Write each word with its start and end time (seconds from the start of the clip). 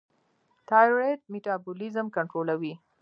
تایرویډ 0.69 1.19
میټابولیزم 1.31 2.07
کنټرولوي. 2.15 2.73